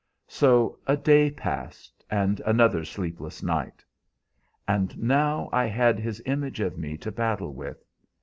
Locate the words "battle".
7.11-7.53